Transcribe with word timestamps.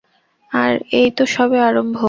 আর 0.51 0.73
এই 0.91 1.07
তো 1.11 1.23
সবে 1.25 1.57
আরম্ভ। 1.59 1.97